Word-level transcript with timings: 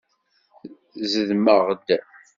Zedmeɣ-d. 1.11 1.87